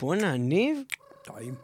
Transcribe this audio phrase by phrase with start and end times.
[0.00, 0.78] בואנה, ניב,
[1.22, 1.54] טעים.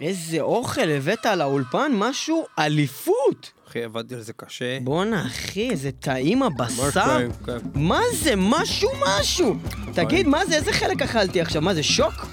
[0.00, 3.50] איזה אוכל הבאת לאולפן, משהו אליפות.
[3.68, 4.78] אחי, עבדתי על זה קשה.
[4.82, 6.90] בואנה, אחי, איזה טעים הבשר.
[6.90, 7.56] טעים, כן.
[7.74, 8.32] מה זה?
[8.36, 9.54] משהו משהו.
[9.94, 10.54] תגיד, מה זה?
[10.54, 11.62] איזה חלק אכלתי עכשיו?
[11.62, 12.26] מה זה, שוק?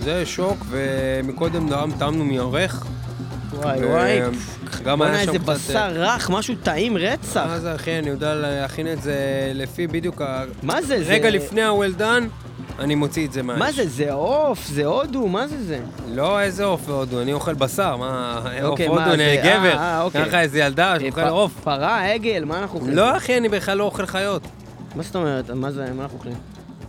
[0.00, 2.86] זה שוק, ומקודם טעמנו מירך.
[3.52, 4.20] וואי וואי.
[4.84, 5.48] גם היה שם איזה קצת...
[5.48, 7.46] אה, בשר רך, משהו טעים רצח.
[7.46, 9.16] מה זה, אחי, אני יודע להכין את זה
[9.54, 10.44] לפי בדיוק ה...
[10.62, 11.04] מה זה?
[11.04, 11.12] זה...
[11.12, 12.43] רגע לפני ה-well done,
[12.78, 13.58] אני מוציא את זה מהאש.
[13.58, 13.88] מה זה?
[13.88, 14.66] זה עוף?
[14.66, 15.28] זה הודו?
[15.28, 15.80] מה זה זה?
[16.08, 19.36] לא, איזה עוף הודו, אני אוכל בשר, מה, עוף אוקיי, הודו, אני?
[19.44, 19.76] גבר.
[19.76, 20.24] אה, אוקיי.
[20.26, 21.52] ככה איזה ילדה אה, שאוכל עוף.
[21.64, 22.96] פרה, עגל, מה אנחנו אוכלים?
[22.96, 24.42] לא, אחי, אני בכלל לא אוכל חיות.
[24.96, 25.50] מה זאת אומרת?
[25.50, 25.92] מה זה?
[25.96, 26.36] מה אנחנו אוכלים?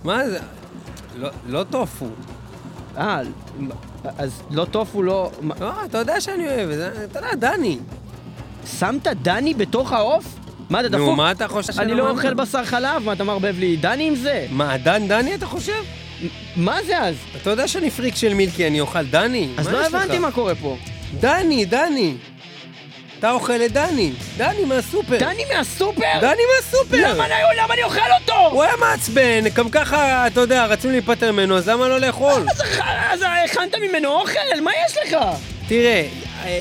[0.03, 0.39] מה זה?
[1.17, 2.05] לא- לא טופו.
[2.97, 3.19] אה,
[4.17, 5.31] אז לא טופו, לא...
[5.61, 7.79] לא, אתה יודע שאני אוהב, זה- אתה יודע, דני.
[8.65, 10.25] שמת דני בתוך העוף?
[10.69, 11.17] מה, אתה נו, דפוק?
[11.17, 11.79] מה אתה חושב?
[11.79, 12.09] אני לא?
[12.09, 14.45] אוכל בשר חלב, מה אתה מערבב לי דני עם זה?
[14.49, 15.83] מה, דן דני אתה חושב?
[16.55, 17.15] מה זה אז?
[17.41, 19.47] אתה יודע שאני פריק של מילקי, אני אוכל דני?
[19.57, 19.85] אז לא?
[19.85, 20.77] הבנתי מה קורה פה.
[21.19, 22.13] דני, דני.
[23.19, 24.11] אתה אוכל את דני.
[24.37, 25.17] דני מהסופר.
[25.19, 26.01] דני מהסופר?
[26.21, 26.97] דני מהסופר.
[27.13, 28.35] למה אני- למה אני אוכל אותו?
[28.51, 32.43] הוא היה מעצבן, גם ככה, אתה יודע, רצינו להיפטר ממנו, אז למה לא לאכול?
[33.11, 34.61] אז הכנת ממנו אוכל?
[34.63, 35.17] מה יש לך?
[35.67, 36.07] תראה,
[36.43, 36.59] אה, אה,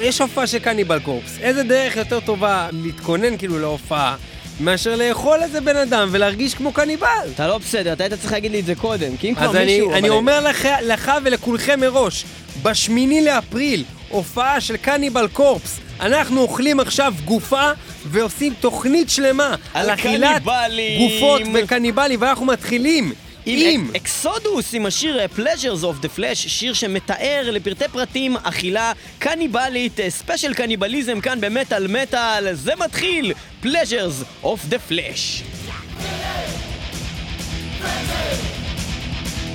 [0.00, 1.38] יש הופעה של קניבל קורפס.
[1.40, 4.16] איזה דרך יותר טובה להתכונן כאילו להופעה,
[4.60, 7.06] מאשר לאכול איזה בן אדם ולהרגיש כמו קניבל?
[7.34, 9.56] אתה לא בסדר, אתה היית צריך להגיד לי את זה קודם, כי אם כבר אז
[9.56, 9.92] אני, מישהו...
[9.92, 12.24] אני אבל- אומר לך, לך ולכולכם מראש,
[12.62, 15.78] בשמיני לאפריל, הופעה של קניבל קורפס.
[16.00, 17.70] אנחנו אוכלים עכשיו גופה
[18.06, 21.10] ועושים תוכנית שלמה על אכילת קניבלים.
[21.10, 23.12] גופות וקניבלים, ואנחנו מתחילים
[23.46, 30.54] עם אקסודוס, עם השיר Pleasures of the Flesh, שיר שמתאר לפרטי פרטים אכילה קניבלית, ספיישל
[30.54, 33.32] קניבליזם כאן במטאל מטאל, זה מתחיל,
[33.64, 35.42] Pleasures of the Flash.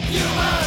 [0.10, 0.58] Yeah.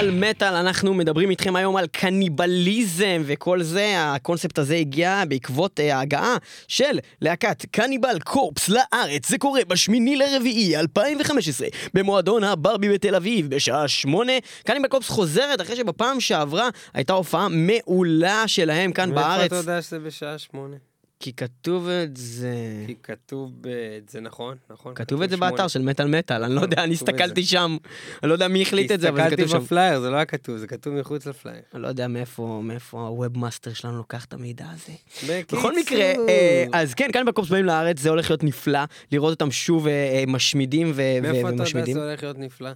[0.00, 5.96] מטאל מטאל, אנחנו מדברים איתכם היום על קניבליזם וכל זה, הקונספט הזה הגיע בעקבות אה,
[5.96, 6.36] ההגעה
[6.68, 13.88] של להקת קניבל קורפס לארץ, זה קורה בשמיני לרביעי 2015 במועדון הברבי בתל אביב בשעה
[13.88, 14.32] שמונה.
[14.64, 19.46] קניבל קורפס חוזרת אחרי שבפעם שעברה הייתה הופעה מעולה שלהם כאן מאיפה בארץ.
[19.46, 20.76] אתה יודע שזה בשעה שמונה?
[21.20, 22.84] כי כתוב את זה...
[22.86, 23.68] כי כתוב ב...
[24.08, 24.94] זה נכון, נכון.
[24.94, 25.36] כתוב את זה.
[25.36, 27.44] באתר של מטאל מטאל, אני לא יודע, אני את הסתכלתי.
[27.44, 27.76] שם,
[28.22, 29.64] אני לא יודע מי החליט את זה, אבל זה כתוב הסתכלתי שם.
[29.64, 31.60] בפלייר, זה לא היה כתוב, זה כתוב מחוץ לפלייר.
[31.74, 34.92] אני לא יודע מאיפה, מאיפה ה webmaster שלנו לוקח את המידע הזה.
[35.52, 38.80] בכל מקרה, אה, אז כן, קניבל קורפס באים לארץ, זה הולך להיות נפלא,
[39.12, 41.94] לראות אותם שוב אה, אה, משמידים ו- ו- מאיפה אתה יודע ומשמידים.
[41.94, 42.70] שזה הולך להיות נפלא?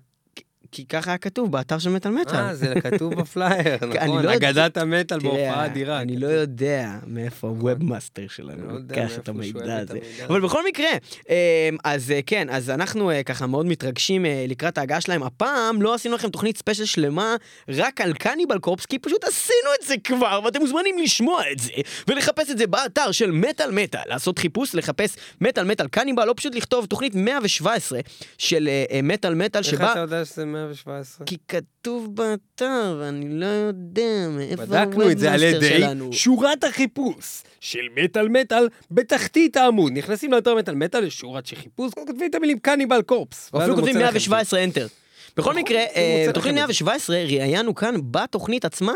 [0.75, 2.37] כי ככה היה כתוב באתר של מטאל מטאל.
[2.37, 6.01] אה, זה כתוב בפלייר, נכון, לא אגדת המטאל בהופעה אדירה.
[6.01, 6.27] אני לא.
[6.27, 9.99] יודע מאיפה ה webmaster שלנו לא לוקח את המידע הזה.
[10.27, 10.89] אבל בכל מקרה,
[11.31, 15.23] אה, אז אה, כן, אז אנחנו אה, ככה מאוד מתרגשים אה, לקראת ההגעה שלהם.
[15.23, 17.37] הפעם לא עשינו לכם תוכנית ספיישל שלמה
[17.69, 21.73] רק על קניבל קורפס, כי פשוט עשינו את זה כבר, ואתם מוזמנים לשמוע את זה,
[22.09, 26.55] ולחפש את זה באתר של מטאל מטאל, לעשות חיפוש, לחפש מטאל מטאל קניבל, או פשוט
[26.55, 28.01] לכתוב תוכנית 117
[28.39, 28.69] של
[29.03, 29.93] מטאל מטאל, איך שבה...
[29.93, 31.27] אתה יודע שזה 117?
[31.27, 36.13] כי כתוב באתר, ואני לא יודע מאיפה בדקנו את זה על ידי שלנו.
[36.13, 39.93] שורת החיפוש של מטאל מטאל בתחתית העמוד.
[39.93, 43.49] נכנסים לאתר מטאל מטאל, לשורת של חיפוש, כותבים את המילים קניבל קורפס.
[43.49, 45.04] אפילו הוא כותבים מוצא לכם 117 enter.
[45.37, 46.85] בכל מקרה, אה, בתוכנית לכם את זה.
[46.85, 48.93] 117 ראיינו כאן בתוכנית עצמה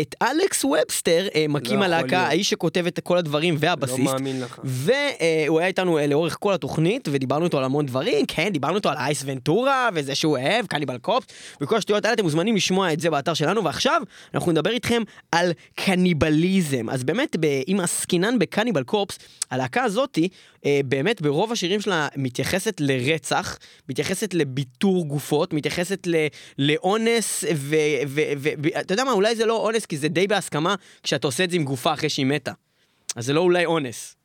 [0.00, 2.18] את אלכס ובסטר, אה, מקים לא הלהקה.
[2.18, 4.00] האיש שכותב את כל הדברים לא והבסיסט.
[4.00, 4.60] מאמין לך.
[4.64, 8.88] והוא היה איתנו אה, לאורך כל התוכנית, ודיברנו איתו על המון דברים, כן, דיברנו איתו
[8.88, 11.26] על אייס ונטורה, וזה שהוא אוהב, קניבל קופס,
[11.60, 14.02] וכל השטויות האלה, אתם מוזמנים לשמוע את זה באתר שלנו, ועכשיו
[14.34, 15.02] אנחנו נדבר איתכם
[15.32, 16.90] על קניבליזם.
[16.90, 17.36] אז באמת,
[17.68, 19.18] אם עסקינן בקניבל קופס,
[19.50, 23.58] הלהקה הזאתי, אה, באמת ברוב השירים שלה מתייחסת לרצח,
[23.88, 26.26] מתייחסת לביטור גופות, מתייחסת ל-
[26.58, 31.50] לאונס, ואתה יודע מה, אולי זה לא אונס, כי זה די בהסכמה כשאתה עושה את
[31.50, 32.52] זה עם גופה אחרי שהיא מתה.
[33.16, 34.16] אז זה לא אולי אונס.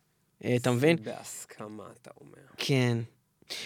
[0.46, 0.98] אה, אתה מבין?
[1.04, 2.32] בהסכמה, אתה אומר.
[2.58, 2.98] כן.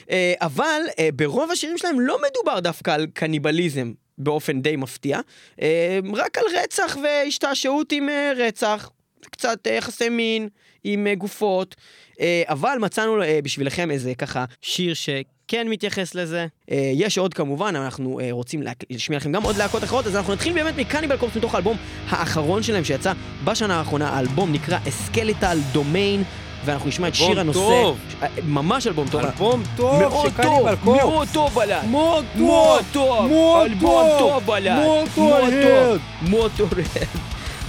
[0.09, 5.19] אה, אבל אה, ברוב השירים שלהם לא מדובר דווקא על קניבליזם באופן די מפתיע,
[5.61, 8.89] אה, רק על רצח והשתעשעות עם אה, רצח,
[9.31, 10.49] קצת אה, יחסי מין
[10.85, 11.75] עם אה, גופות,
[12.21, 16.47] אה, אבל מצאנו אה, בשבילכם איזה ככה שיר שכן מתייחס לזה.
[16.93, 20.77] יש עוד כמובן, אנחנו רוצים להשמיע לכם גם עוד להקות אחרות, אז אנחנו נתחיל באמת
[20.77, 21.77] מקניבל קורפס מתוך האלבום
[22.09, 23.13] האחרון שלהם שיצא
[23.43, 26.23] בשנה האחרונה, האלבום נקרא אסקלטל דומיין.
[26.65, 27.97] ואנחנו נשמע את אלבום שיר הנושא, טוב.
[28.21, 30.67] אה, ממש אלבום טוב, אלבום טוב מאוד טוב.
[30.85, 31.85] מאוד טוב בלד.
[31.85, 33.17] מאוד מאוד טוב.
[33.17, 34.19] טוב, מאוד אלבום טוב.
[34.19, 34.79] טוב בלד.
[34.79, 35.99] מאוד טוב.
[36.29, 36.69] מאוד טוב.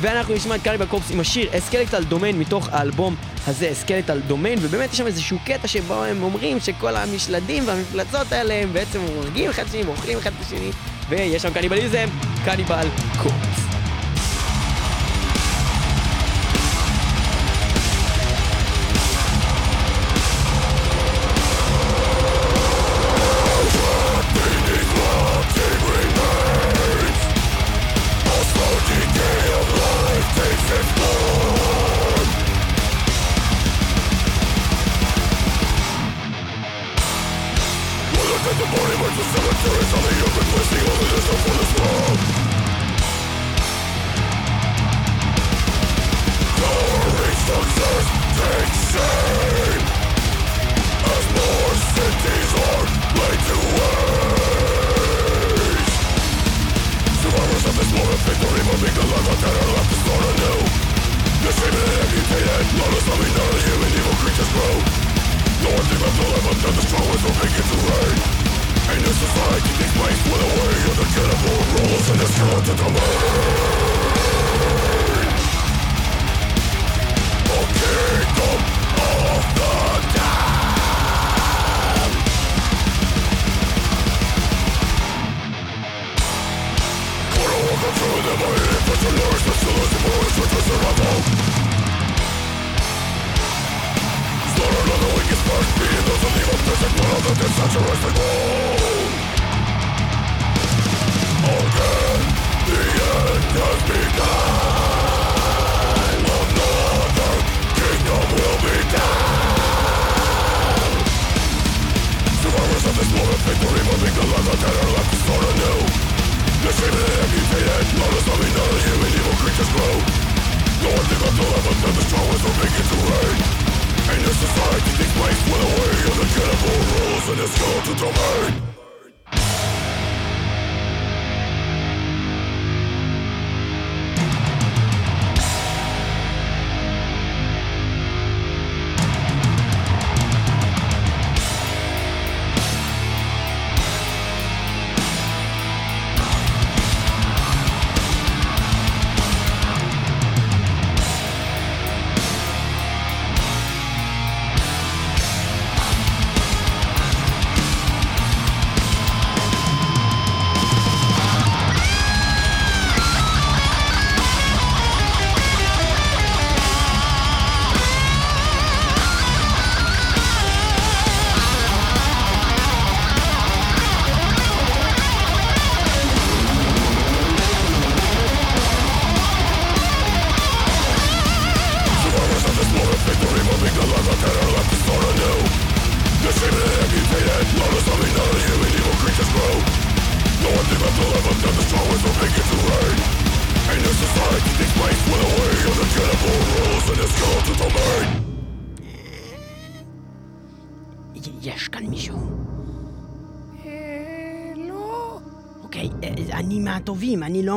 [0.00, 4.92] ואנחנו נשמע את קניבל קורפס עם השיר אסקלטל דומיין מתוך האלבום הזה, אסקלטל דומיין, ובאמת
[4.92, 9.62] יש שם איזשהו קטע שבו הם אומרים שכל המשלדים והמפלצות האלה הם בעצם הורגים אחד
[9.62, 10.70] את השני ואוכלים אחד את השני,
[11.08, 12.06] ויש שם קניבליזם,
[12.44, 12.86] קניבל
[13.22, 13.65] קורפס.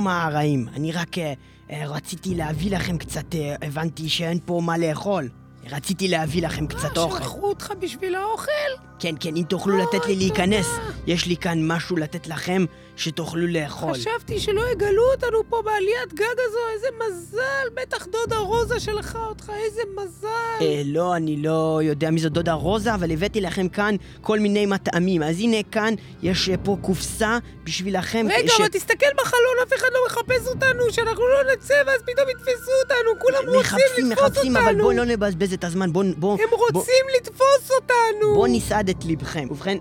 [0.09, 1.33] מהטובים, אני רק אה,
[1.71, 5.29] אה, רציתי להביא לכם קצת, אה, הבנתי שאין פה מה לאכול.
[5.71, 7.17] רציתי להביא לכם קצת אה, אוכל.
[7.17, 8.51] שלחו אותך בשביל האוכל?
[8.99, 10.67] כן, כן, אם תוכלו לתת לי להיכנס.
[11.09, 13.93] יש לי כאן משהו לתת לכם שתוכלו לאכול.
[13.93, 17.41] חשבתי שלא יגלו אותנו פה בעליית גג הזו, איזה מזל!
[17.81, 20.27] בטח דודה רוזה שלחה אותך, איזה מזל!
[20.61, 24.65] אה, לא, אני לא יודע מי זו דודה רוזה, אבל הבאתי לכם כאן כל מיני
[24.65, 25.23] מטעמים.
[25.23, 28.25] אז הנה כאן, יש אה, פה קופסה בשבילכם.
[28.37, 32.29] רגע, ש- אבל תסתכל בחלון, אף אחד לא מחפש אותנו, שאנחנו לא נצא ואז פתאום
[32.29, 34.83] יתפסו אותנו, כולם רוצים מחפשים, לתפוס מחפשים, אבל אותנו!
[34.83, 36.05] בואו לא נבזבז את הזמן, בואו...
[36.17, 38.33] בוא, הם בוא- רוצים לתפוס אותנו!
[38.35, 39.47] בואו נסעד את לבכם.
[39.51, 39.77] ובכן,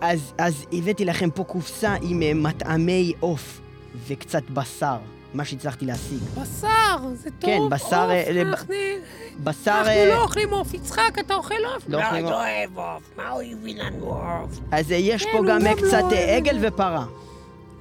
[0.00, 3.60] אז, אז הבאתי לכם פה קופסה עם אה, מטעמי עוף
[4.06, 4.96] וקצת בשר,
[5.34, 6.18] מה שהצלחתי להשיג.
[6.42, 6.68] בשר,
[7.14, 7.50] זה טוב.
[7.50, 8.74] כן, בשר, אה, עוף, לב- אנחנו...
[9.44, 9.70] בשר...
[9.70, 10.74] אנחנו אה, לא אוכלים עוף.
[10.74, 11.84] יצחק, אתה אוכל עוף?
[11.88, 12.30] לא אוכלים אני עוף.
[12.32, 13.02] לא אוהב עוף.
[13.16, 14.58] מה הוא הביא לנו עוף?
[14.70, 16.58] אז אה, יש כן, פה גם אה, גם לא קצת אה, את עגל.
[16.62, 17.04] ופרה.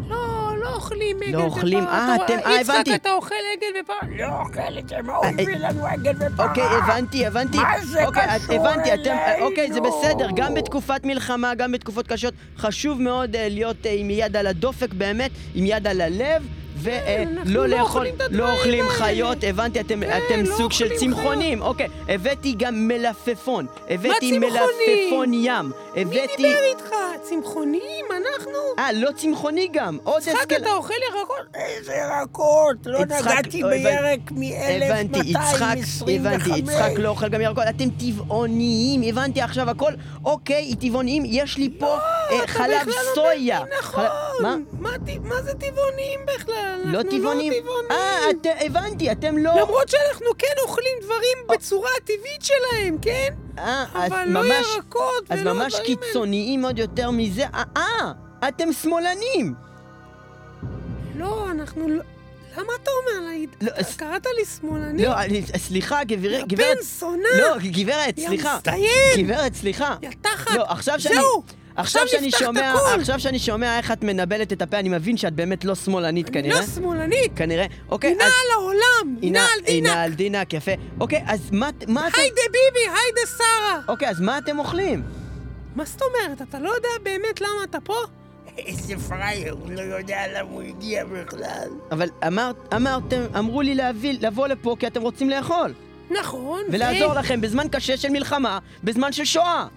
[0.10, 1.46] לא, לא אוכלים עגל לא ופרה.
[1.46, 1.84] אוכלים?
[1.88, 2.90] אה, אתם- אה, הבנתי.
[2.90, 3.98] יצחק, אתה אוכל עגל ופרה?
[4.18, 6.48] לא אוכל את זה, מה הוא אה, הביא לנו עגל ופרה?
[6.50, 7.58] אוקיי, הבנתי, הבנתי.
[7.58, 10.02] מה זה אוקיי, קשור הבנתי, אתם, אה, אוקיי, זה אלינו?
[10.02, 14.48] בסדר, גם בתקופת מלחמה, גם בתקופות קשות, חשוב מאוד אה, להיות אה, עם יד על
[14.48, 16.44] הדופק באמת, עם יד על הלב.
[16.84, 18.86] כן, אנחנו ולא לא לאכול, לא אוכלים.
[18.90, 24.40] חיות, הבנתי, אתם, כן, אתם לא סוג של צמחונים, אוקיי, הבאתי גם מלפפון, הבאתי?
[24.40, 26.90] מלפפון ים, מי הבאתי, דיבר איתך?
[27.22, 28.06] צמחונים?
[28.12, 28.54] אנחנו?
[28.80, 31.56] אה, לא צמחוני גם, עוד יצחק, הסקל, אתה אוכל ירקות?
[31.56, 32.76] איזה ירקות?
[32.86, 34.20] לא יצחק, נגעתי אוי, בירק
[34.86, 36.58] הבנתי, יצחק, הבנתי, מ-1225.
[36.58, 39.92] יצחק לא אוכל גם ירקות, אתם טבעוניים, הבנתי עכשיו הכל,
[40.26, 43.60] אוקיי, טבעוניים, יש לי פה אה, אתה חלב בכלל לא סויה.
[43.60, 44.06] מבין, נכון.
[44.42, 44.56] מה?
[45.24, 46.73] מה זה טבעוניים בכלל?
[46.86, 47.54] לא טבעונים?
[47.54, 47.92] לא טבעונים.
[47.92, 49.52] אה, את- הבנתי, אתם לא...
[49.62, 53.34] למרות שאנחנו כן אוכלים דברים בצורה הטבעית שלהם, כן?
[53.58, 54.68] אה, אז אבל לא ממש...
[54.76, 56.06] ירקות אז ולא ממש הדברים האלה.
[56.08, 57.44] קיצוניים עוד יותר מזה.
[57.54, 58.12] אה, אה,
[58.48, 59.54] אתם שמאלנים.
[61.16, 62.04] לא, אנחנו לא...
[62.58, 63.48] למה אתה אומר לי?
[63.62, 65.04] לא, אז- קראת לי שמאלני?
[65.06, 66.78] לא, אני- סליחה, גברת, יא גברת...
[66.78, 67.30] בן זונה!
[67.42, 68.56] לא, גברת, יא סליחה.
[68.58, 69.18] מצטיין!
[69.28, 69.96] גברת, סליחה.
[70.02, 70.56] יא תחת!
[70.56, 71.16] לא, עכשיו שאני...
[71.16, 71.44] זהו!
[71.76, 72.74] עכשיו עכשיו שאני שומע.
[73.00, 76.34] עכשיו שאני שומע איך את מנבלת את הפה, אני מבין שאת באמת לא שמאלנית אני
[76.34, 76.60] כנראה.
[76.60, 77.32] לא שמאלנית!
[77.36, 77.66] כנראה.
[77.90, 78.18] אוקיי, אז...
[78.22, 79.16] על העולם!
[79.20, 80.04] דינה על הנה דינה!
[80.04, 80.72] על דינק, יפה.
[81.00, 82.20] אוקיי, אז מה, מה אתם...
[82.20, 82.80] היידה ביבי!
[82.80, 83.80] היידה שרה!
[83.88, 85.04] אוקיי, אז מה אתם אוכלים?
[85.76, 86.42] מה זאת אומרת?
[86.42, 87.96] אתה לא יודע באמת למה אתה פה?
[88.58, 91.70] איזה פראייר, הוא לא יודע למה הוא הגיע בכלל.
[91.92, 95.74] אבל אמרת, אמרתם, אמרו לי להביא, לבוא לפה כי אתם רוצים לאכול.
[96.20, 99.68] נכון, ולעזור לכם בזמן קשה של מלחמה, בזמן של שואה.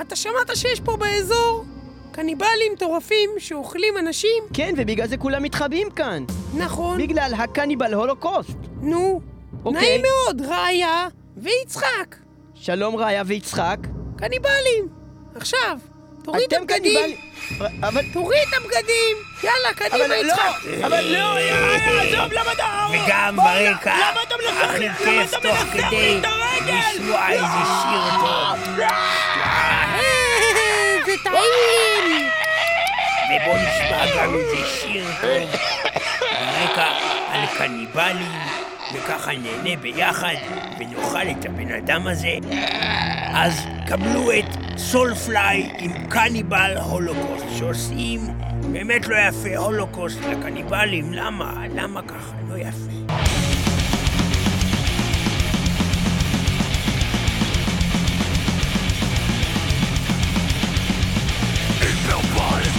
[0.00, 1.64] אתה שמעת שיש פה באזור
[2.12, 4.42] קניבלים מטורפים שאוכלים אנשים?
[4.54, 6.24] כן, ובגלל זה כולם מתחבאים כאן.
[6.54, 6.98] נכון.
[6.98, 8.56] בגלל הקניבל הולוקוסט.
[8.80, 9.20] נו.
[9.64, 9.80] אוקיי.
[9.80, 12.16] נעים מאוד, ראיה ויצחק.
[12.54, 13.76] שלום ראיה ויצחק.
[14.16, 14.88] קניבלים.
[15.36, 15.78] עכשיו,
[16.24, 16.98] תוריד את אתם הבגדים.
[16.98, 17.80] קניבלים...
[17.82, 18.02] אבל...
[18.12, 19.16] תוריד את הבגדים.
[19.42, 20.84] יאללה, אבל קדימה לא, יצחק.
[20.84, 21.38] אבל לא,
[22.00, 22.86] עזוב, למה אתה...
[22.92, 23.94] וגם ברקע,
[24.62, 26.20] הכי כיף תוך כדי
[26.66, 27.46] לשמוע איזה
[27.82, 28.84] שיר טוב.
[31.34, 32.26] טעים.
[33.30, 35.50] ובוא נשמע גם איזה שיר טוב
[36.20, 36.86] ברקע
[37.32, 38.32] על קניבלים,
[38.94, 40.34] וככה נהנה ביחד
[40.78, 42.34] ונאכל את הבן אדם הזה.
[43.34, 48.20] אז קבלו את סולפליי עם קניבל הולוקוסט, שעושים
[48.72, 51.12] באמת לא יפה הולוקוסט לקניבלים.
[51.12, 51.54] למה?
[51.74, 52.34] למה ככה?
[52.48, 53.14] לא יפה.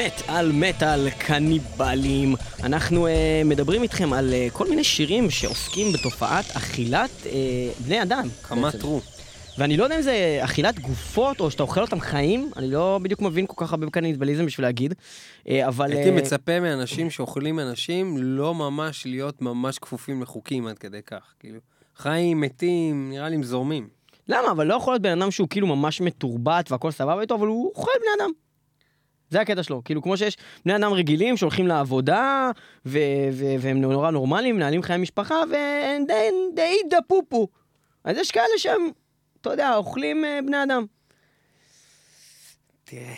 [0.00, 2.34] מת על מטאל קניבלים.
[2.62, 3.10] אנחנו uh,
[3.44, 7.26] מדברים איתכם על uh, כל מיני שירים שעוסקים בתופעת אכילת uh,
[7.84, 8.28] בני אדם.
[8.42, 8.72] כמה.
[8.72, 9.00] טרו.
[9.58, 13.20] ואני לא יודע אם זה אכילת גופות או שאתה אוכל אותם חיים, אני לא בדיוק
[13.20, 14.94] מבין כל כך הרבה בקניבליזם בשביל להגיד.
[15.44, 15.92] Uh, אבל...
[15.92, 21.34] הייתי uh, מצפה מאנשים שאוכלים אנשים לא ממש להיות ממש כפופים לחוקים עד כדי כך.
[21.40, 21.58] כאילו,
[21.96, 23.88] חיים, מתים, נראה לי הם זורמים.
[24.28, 24.50] למה?
[24.50, 27.72] אבל לא יכול להיות בן אדם שהוא כאילו ממש מתורבת והכל סבבה איתו, אבל הוא
[27.74, 28.30] אוכל בני אדם.
[29.30, 29.82] זה הקטע שלו.
[29.84, 32.50] כאילו, כמו שיש בני אדם רגילים שהולכים לעבודה,
[32.86, 32.98] ו-
[33.32, 37.48] ו- והם נורא נורמליים, מנהלים חיי משפחה, והם די- די דפופו.
[38.04, 38.88] אז יש כאלה שהם,
[39.40, 40.86] אתה יודע, אוכלים אה, בני אדם.
[42.84, 43.14] תראה,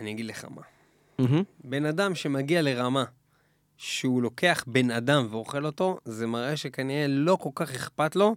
[0.00, 0.62] אני אגיד לך מה.
[1.18, 1.42] מהמם.
[1.64, 3.04] בן אדם שמגיע לרמה
[3.76, 8.36] שהוא לוקח בן אדם ואוכל אותו, זה מראה שכנראה לא כל כך אכפת לו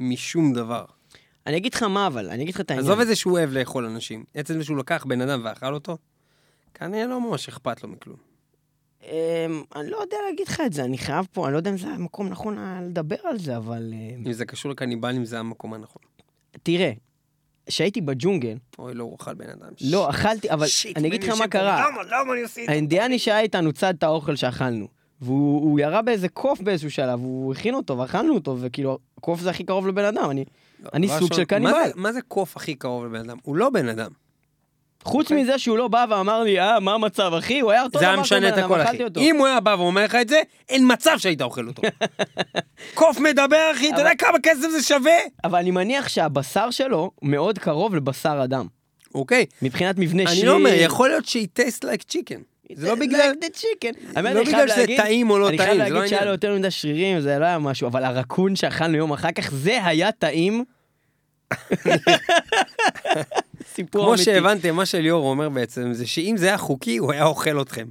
[0.00, 0.84] משום דבר.
[1.48, 2.86] אני אגיד לך מה אבל, אני אגיד לך את העניין.
[2.86, 4.24] עזוב את זה שהוא אוהב לאכול אנשים.
[4.34, 5.96] עצם זה שהוא לקח בן אדם ואכל אותו,
[6.74, 8.16] כנראה לא ממש אכפת לו מכלום.
[9.02, 9.10] אמ,
[9.76, 11.88] אני לא יודע להגיד לך את זה, אני חייב פה, אני לא יודע אם זה
[11.88, 13.92] המקום הנכון לדבר על זה, אבל...
[13.92, 16.02] אמ, אם זה קשור לקניבלים, זה המקום הנכון.
[16.62, 16.92] תראה,
[17.66, 19.68] כשהייתי בג'ונגל, אוי, לא, הוא אכל בן אדם.
[19.80, 21.84] לא, אכלתי, אבל אני אגיד לך מה קרה.
[21.88, 22.72] למה, למה אני עושה את זה?
[22.72, 24.88] האינדיאני שהיה איתנו צד את האוכל שאכלנו.
[25.20, 29.50] והוא הוא ירה באיזה קוף באיזשהו שלב, הוא הכין אותו ואכלנו אותו, וכאילו, קוף זה
[29.50, 30.44] הכי קרוב לבן אדם, אני...
[30.94, 31.72] אני סוג של קניבל.
[31.94, 33.36] מה זה- זה קוף הכי קרוב לבן אדם?
[33.42, 34.10] הוא לא בן אדם.
[35.04, 35.42] חוץ אוקיי.
[35.42, 37.60] מזה שהוא לא בא ואמר לי, אה, מה המצב, אחי?
[37.60, 38.98] הוא היה אותו זה דבר היה כמו משנה את הכל, אחי.
[39.16, 41.82] אם הוא היה בא ואומר לך את זה, אין מצב שהיית אוכל אותו.
[42.94, 45.12] קוף מדבר, אחי, אתה יודע כמה כסף זה שווה?
[45.44, 48.66] אבל אני מניח שהבשר שלו מאוד קרוב לבשר אדם.
[49.14, 49.46] אוקיי.
[49.62, 50.50] מבחינת מבנה אני שריר.
[50.50, 52.40] לא אומר, יכול להיות שהיא טייסט לייק צ'יקן.
[52.74, 53.32] זה לא בגלל...
[53.32, 54.20] Like the chicken.
[54.22, 56.24] לא אני חייב בגלל שזה טעים או לא אני טעים, חייב זה לא להגיד שהיה
[56.24, 56.30] לו.
[56.30, 60.12] יותר מדי שרירים, זה לא היה משהו, אבל הרקון שאכלנו יום אחר כך, זה היה
[60.12, 60.64] טעים.
[63.74, 64.24] סיפור כמו אמיתי.
[64.24, 67.86] שהבנתם, מה שליאור אומר בעצם, זה שאם זה היה חוקי, הוא היה אוכל אתכם.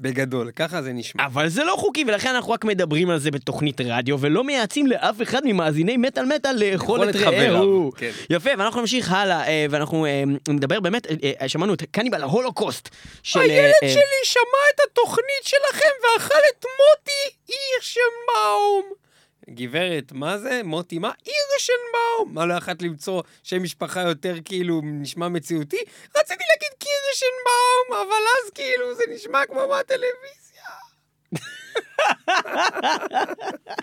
[0.00, 1.26] בגדול, ככה זה נשמע.
[1.26, 5.22] אבל זה לא חוקי, ולכן אנחנו רק מדברים על זה בתוכנית רדיו, ולא מייעצים לאף
[5.22, 7.92] אחד ממאזיני מטאל מטאל לאכול את רעהו.
[7.96, 8.10] כן.
[8.30, 11.06] יפה, ואנחנו נמשיך הלאה, אה, ואנחנו אה, נדבר באמת,
[11.40, 12.88] אה, שמענו את קניבל ההולוקוסט
[13.22, 13.40] של...
[13.40, 19.05] אה, אה, שמע את התוכנית שלכם ואכל את מוטי הירשנבאום.
[19.50, 20.60] גברת, מה זה?
[20.64, 21.10] מוטי מה?
[21.24, 22.34] הירשנבאום.
[22.34, 25.78] מה לא יכולת למצוא שם משפחה יותר כאילו נשמע מציאותי?
[26.16, 30.66] רציתי להגיד קירשנבאום, אבל אז כאילו זה נשמע כמו מהטלוויזיה.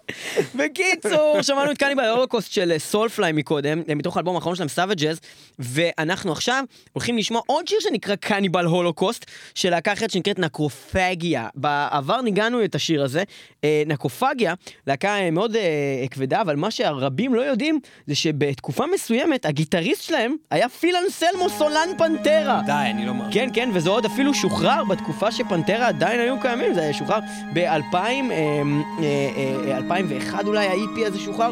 [0.54, 5.20] בקיצור, שמענו את Cannibal Holocaust של Soulfly מקודם, אה, מתוך האלבום האחרון שלהם, Savages,
[5.58, 11.48] ואנחנו עכשיו הולכים לשמוע עוד שיר שנקרא קניבל הולוקוסט, של להקה אחרת שנקראת נקרופגיה.
[11.54, 13.22] בעבר ניגענו את השיר הזה.
[13.64, 14.54] אה, נקרופגיה,
[14.86, 20.36] להקה אה, מאוד אה, כבדה, אבל מה שהרבים לא יודעים, זה שבתקופה מסוימת, הגיטריסט שלהם
[20.50, 22.60] היה פילן סלמו סולן פנטרה.
[22.66, 23.32] די, אני לא מאמין.
[23.32, 27.18] כן, כן, וזה עוד אפילו שוחרר בתקופה שפנטרה עדיין היו קיימים, זה שוחרר
[27.54, 28.62] ב-2000, אה,
[30.00, 31.50] 2001 אולי, ה-EP הזה שוחרר,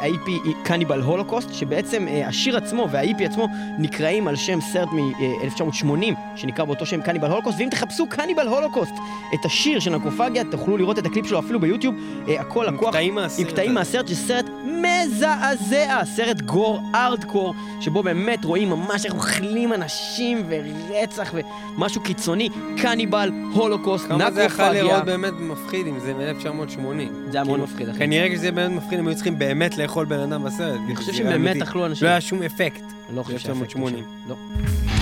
[0.00, 0.30] ה-EP
[0.64, 3.46] קניבל הולוקוסט, שבעצם אה, השיר עצמו וה-EP עצמו
[3.78, 8.94] נקראים על שם סרט מ-1980, שנקרא באותו שם קניבל הולוקוסט, ואם תחפשו קניבל הולוקוסט,
[9.34, 11.94] את השיר של נקרופגיה, תוכלו לראות את הקליפ שלו אפילו ביוטיוב,
[12.28, 12.90] אה, הכל לקוח.
[12.90, 13.74] קטעים עם קטעים.
[13.74, 21.34] מהסרט, שסרט מזעזע, סרט גור ארדקור, שבו באמת רואים ממש איך אוכלים אנשים ורצח
[21.76, 22.48] ומשהו קיצוני,
[22.82, 24.82] קניבל, הולוקוסט, כמה זה יכול נקרופגיה.
[24.82, 27.19] לראות באמת מפחיד אם זה מ-1980.
[27.32, 27.98] זה היה מאוד מפחיד, אחי.
[27.98, 30.80] כנראה שזה באמת מפחיד, הם היו צריכים באמת לאכול בן אדם בסרט.
[30.86, 31.70] אני חושב זה שהם היה באמת אמיתי.
[31.70, 32.04] אכלו אנשים.
[32.06, 32.82] לא היה שום אפקט.
[33.08, 34.99] אני לא חושב הוא 1980.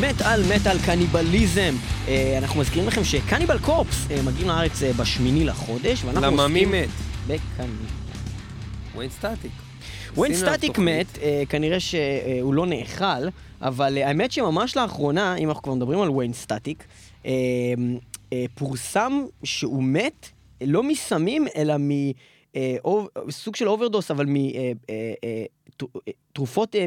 [0.00, 0.06] שם.
[0.06, 0.12] לא.
[0.12, 1.74] מטאל מטאל קניבליזם.
[2.08, 6.64] אה, אנחנו מזכירים לכם שקניבל קורפס אה, מגיעים לארץ אה, בשמיני לחודש, ואנחנו למה מי
[6.64, 6.88] עוסקים מת?
[7.26, 7.72] בקניבל.
[8.94, 9.52] וויין סטטיק.
[10.16, 10.78] וויין סטטיק.
[10.78, 13.28] מת, אה, כנראה שהוא לא נאכל,
[13.62, 16.84] אבל האמת שממש לאחרונה, אם אנחנו כבר מדברים על וויין סטטיק,
[18.54, 19.12] פורסם
[19.44, 20.28] שהוא מת
[20.60, 21.74] לא מסמים, אלא
[23.26, 25.44] מסוג של אוברדוז, אבל אה,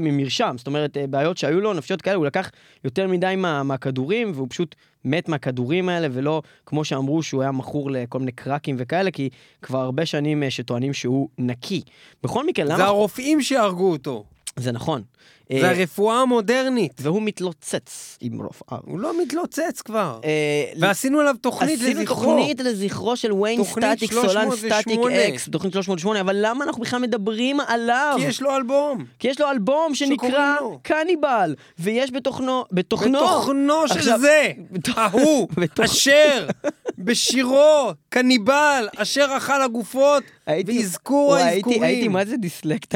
[0.01, 0.55] ממרשם.
[0.57, 2.51] זאת אומרת, אה, בעיות שהיו לו, נפשיות כאלה, הוא לקח
[2.83, 4.75] יותר מדי מה, מהכדורים, והוא פשוט
[5.05, 9.29] מת מהכדורים האלה, ולא כמו שאמרו שהוא היה מכור לכל מיני קרקים וכאלה, כי
[9.61, 11.81] כבר הרבה שנים אה, שטוענים שהוא נקי.
[12.23, 12.77] בכל מקרה, למה...
[12.77, 14.23] זה הרופאים שהרגו אותו.
[14.55, 15.01] זה נכון.
[15.49, 16.93] זה אה, הרפואה המודרנית.
[16.99, 18.77] והוא מתלוצץ עם רופאה.
[18.85, 20.19] הוא לא מתלוצץ כבר.
[20.25, 22.23] אה, ועשינו עליו תוכנית עשינו לזכרו.
[22.23, 24.79] תוכנית לזכרו של תוכנית סטטיק, סולן 308.
[24.79, 24.99] סטטיק
[25.33, 28.15] אקס, תוכנית 308, אבל למה אנחנו בכלל מדברים עליו?
[28.19, 29.05] כי יש לו אלבום.
[29.19, 30.55] כי יש לו אלבום שנקרא.
[30.81, 34.51] קניבל, ויש בתוכנו, בתוכנו, בתוכנו של זה,
[34.95, 35.47] ההוא,
[35.85, 36.47] אשר,
[36.97, 40.23] בשירו, קניבל, אשר אכל הגופות,
[40.67, 41.83] ואזכור האזכורים.
[41.83, 42.95] הייתי מה זה דיסלקט.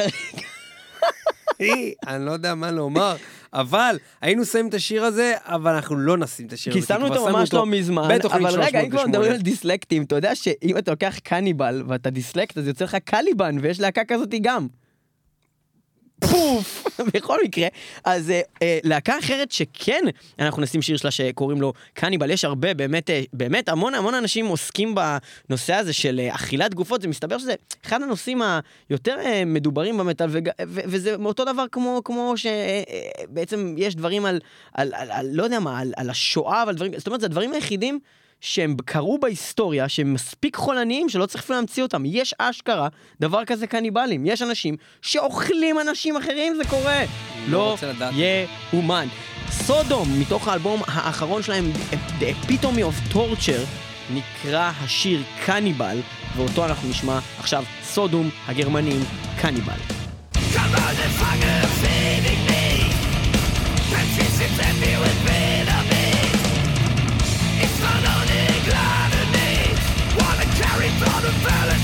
[1.61, 3.15] אחי, אני לא יודע מה לומר,
[3.53, 6.87] אבל היינו שמים את השיר הזה, אבל אנחנו לא נשים את השיר כי הזה.
[6.87, 9.07] שמנו כבר אותו ממש לא מזמן, אבל רגע, אם כבר 308.
[9.07, 13.57] מדברים על דיסלקטים, אתה יודע שאם אתה לוקח קניבל ואתה דיסלקט, אז יוצא לך קליבן,
[13.61, 14.67] ויש להקה כזאתי גם.
[16.19, 16.87] פוף!
[17.13, 17.67] בכל מקרה,
[18.03, 20.03] אז אה, אה, להקה אחרת שכן,
[20.39, 24.45] אנחנו נשים שיר שלה שקוראים לו קניבל, יש הרבה, באמת, אה, באמת, המון המון אנשים
[24.45, 27.53] עוסקים בנושא הזה של אה, אכילת גופות, זה מסתבר שזה
[27.85, 28.41] אחד הנושאים
[28.89, 30.27] היותר אה, מדוברים במטאל,
[30.67, 34.39] וזה אותו דבר כמו, כמו שבעצם יש דברים על,
[34.73, 37.53] על, על, על, לא יודע מה, על, על השואה ועל דברים, זאת אומרת, זה הדברים
[37.53, 37.99] היחידים
[38.41, 42.03] שהם קרו בהיסטוריה, שהם מספיק חולניים שלא צריך להמציא אותם.
[42.05, 42.87] יש אשכרה
[43.19, 44.25] דבר כזה קניבלים.
[44.25, 47.03] יש אנשים שאוכלים אנשים אחרים, זה קורה.
[47.49, 48.13] לא לדעת.
[48.73, 49.07] יאומן.
[49.51, 51.71] סודום, מתוך האלבום האחרון שלהם,
[52.19, 53.67] The Epitome of Torture,
[54.13, 55.99] נקרא השיר קניבל,
[56.35, 59.01] ואותו אנחנו נשמע עכשיו, סודום הגרמנים,
[59.41, 59.77] קניבל.
[60.33, 61.07] Still waiting,
[62.19, 62.83] the death
[63.49, 64.41] to tear into pieces.
[64.41, 65.56] It's better
[71.27, 71.76] the valley.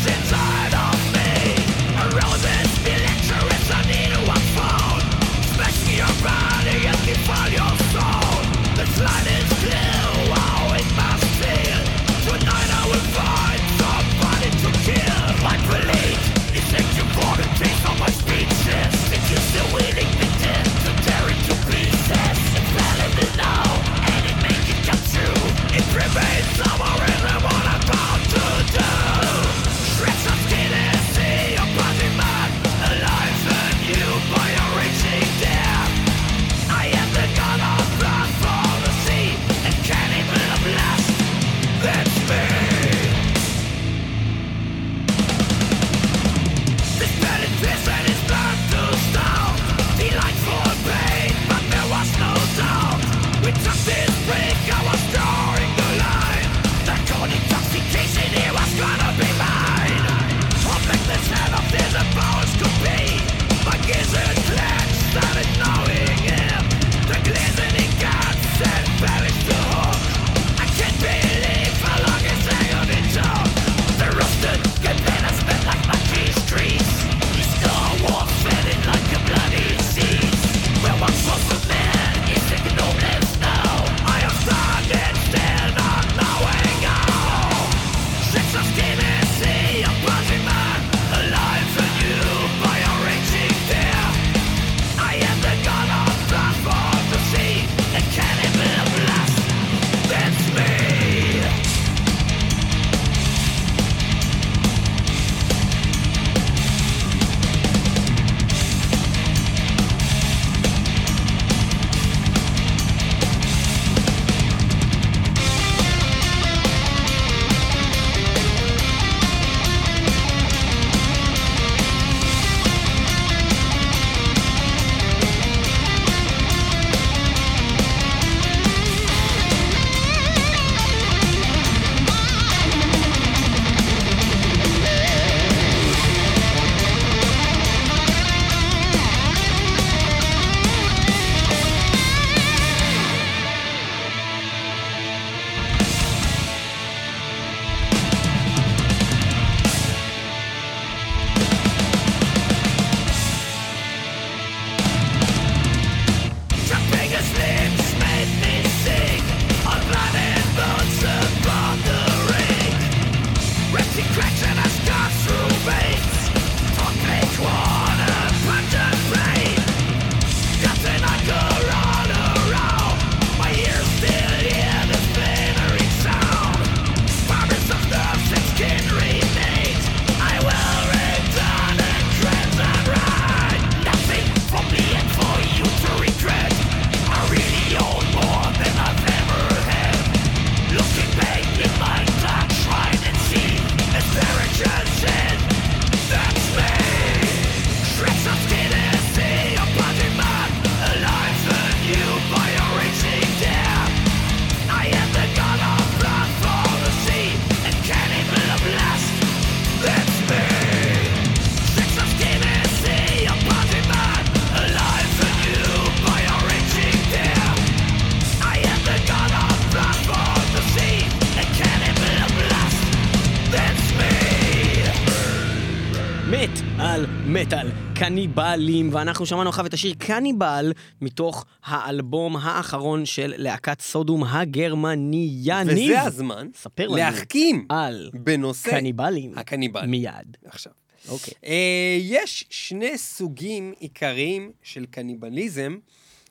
[228.13, 235.91] קניבלים, ואנחנו שמענו עכשיו את השיר קניבל מתוך האלבום האחרון של להקת סודום הגרמניאנית.
[235.91, 239.37] וזה הזמן ספר לנו להחכים על בנושא קניבלים.
[239.37, 239.91] הקניבלים.
[239.91, 240.37] מיד.
[240.45, 240.73] עכשיו.
[241.09, 241.33] אוקיי.
[241.45, 245.77] אה, יש שני סוגים עיקריים של קניבליזם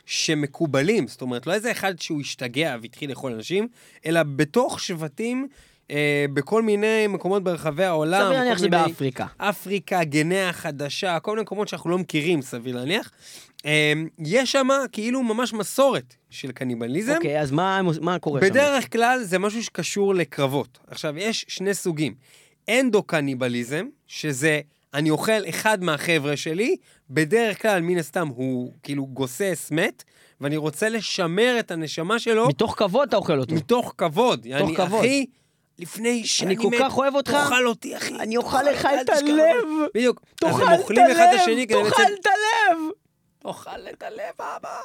[0.06, 3.68] שמקובלים, זאת אומרת, לא איזה אחד שהוא השתגע והתחיל לאכול אנשים,
[4.06, 5.48] אלא בתוך שבטים,
[5.92, 8.22] אה, בכל מיני מקומות ברחבי העולם.
[8.26, 9.26] סביר להניח שזה באפריקה.
[9.36, 13.10] אפריקה, גנאה החדשה, כל מיני מקומות שאנחנו לא מכירים, סביר להניח.
[13.66, 17.14] אה, יש שם כאילו ממש מסורת של קניבליזם.
[17.16, 18.46] אוקיי, אז מה מה קורה שם?
[18.46, 20.78] בדרך כלל זה משהו שקשור לקרבות.
[20.86, 22.14] עכשיו, יש שני סוגים.
[22.68, 24.60] אנדו-קניבליזם, שזה
[24.94, 26.76] אני אוכל אחד מהחבר'ה שלי,
[27.10, 30.04] בדרך כלל, מן הסתם, הוא כאילו גוסס, מת,
[30.40, 33.54] ואני רוצה לשמר את הנשמה שלו מתוך כבוד אתה אוכל אותו.
[33.54, 34.46] מתוך כבוד.
[34.52, 35.00] אני, כבוד.
[35.00, 35.26] אחי,
[35.82, 38.14] לפני שאני כל מת, כך אוהב אותך, תאכל אותי, אחי.
[38.14, 39.08] אני אוכל לך את.
[39.08, 39.54] הלב.
[39.94, 40.20] בדיוק.
[40.34, 42.02] תאכל את הלב, תאכל.
[42.02, 42.78] את הלב.
[43.42, 44.20] תאכל את הלב,
[44.56, 44.80] אבא.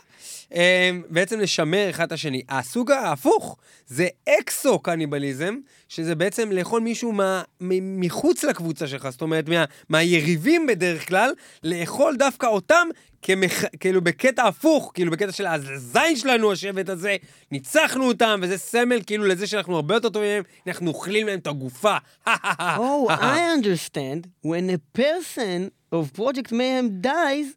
[0.52, 2.42] אמ, בעצם לשמר אחד את השני.
[2.50, 5.56] הסוג ההפוך זה אקסו-קניבליזם,
[5.90, 11.32] שזה בעצם לאכול מישהו מה, מ- מחוץ לקבוצה שלך, זאת אומרת, מה, מהיריבים בדרך כלל,
[11.64, 12.88] לאכול דווקא אותם
[13.22, 13.64] כמח...
[13.80, 17.16] כאילו בקטע הפוך, כאילו בקטע של הזין שלנו, השבט הזה,
[17.52, 21.48] ניצחנו אותם, וזה סמל כאילו לזה שאנחנו הרבה יותר טובים מהם, אנחנו אוכלים להם את
[21.48, 21.98] הגופה.
[22.28, 24.28] Oh, I understand.
[24.46, 27.48] When a person of Project Mayhem dies,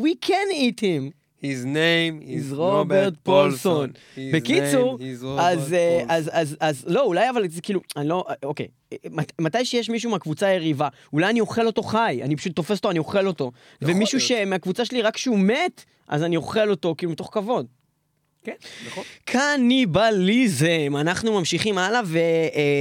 [0.00, 1.12] we can eat him.
[1.42, 3.90] His name is רוברט Robert פולסון.
[4.32, 4.98] בקיצור,
[5.38, 6.04] אז, אה.
[6.08, 8.66] אז, אז, אז, לא, אולי אבל זה כאילו, אני לא, אה, אוקיי.
[8.92, 12.76] אה, מת- מתי שיש מישהו מהקבוצה היריבה, אולי אני אוכל אותו חי, אני פשוט תופס
[12.78, 13.52] אותו, אני אוכל אותו.
[13.82, 14.20] ומישהו.
[14.20, 17.66] שמהקבוצה שלי, רק כשהוא מת, אז אני אוכל אותו, כאילו, מתוך כבוד.
[18.44, 18.52] כן,
[18.86, 19.04] נכון.
[19.24, 22.00] קניבליזם, אנחנו ממשיכים הלאה,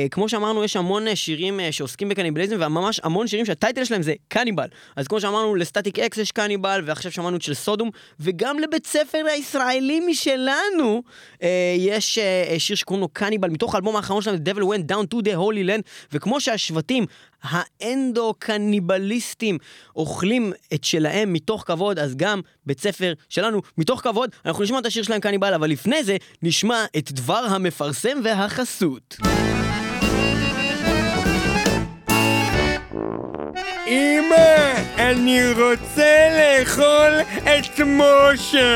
[0.05, 4.13] וכמו שאמרנו, יש המון אה, שירים אה, שעוסקים בקניבליזם, וממש המון שירים שהטייטל שלהם זה
[4.27, 4.67] קניבל.
[4.95, 7.89] אז כמו שאמרנו, לסטטיק אקס יש קניבל, ועכשיו שמענו את של סודום,
[8.19, 11.03] וגם לבית ספר הישראלי משלנו,
[11.43, 14.91] אה, יש אה, אה, שיר שקוראים לו קניבל, מתוך האלבום האחרון שלהם, The Devil Went
[14.91, 15.81] Down to the Holy Land,
[16.11, 17.05] וכמו שהשבטים
[17.43, 19.57] האנדו-קניבליסטים
[19.95, 24.29] אוכלים את שלהם מתוך כבוד, אז גם בית ספר שלנו מתוך כבוד.
[24.45, 29.15] אנחנו נשמע את השיר שלהם קניבל, אבל לפני זה נשמע את דבר המפרסם והחסות.
[33.87, 37.11] אמא, אני רוצה לאכול
[37.43, 38.71] את משה!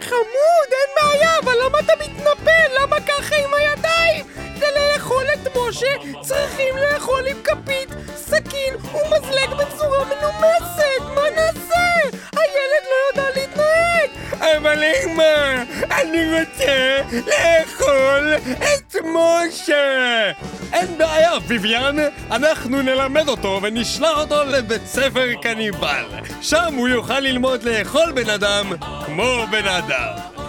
[0.00, 2.68] חמוד, אין בעיה, אבל למה אתה מתנפל?
[2.82, 4.24] למה ככה עם הידיים?
[4.60, 5.86] כדי לאכול את משה
[6.20, 11.00] צריכים לאכול עם כפית, סכין ומזלג בצורה מנומסת!
[11.14, 12.18] מה נעשה?
[12.32, 14.10] הילד לא יודע להתנהג!
[14.56, 20.30] אבל אמא, אני רוצה לאכול את משה!
[20.72, 21.96] אין בעיה, ביביאן,
[22.30, 26.04] אנחנו נלמד אותו ונשלח אותו לבית ספר קניבל.
[26.40, 28.72] שם הוא יוכל ללמוד לאכול בן אדם
[29.06, 30.39] כמו בן אדם.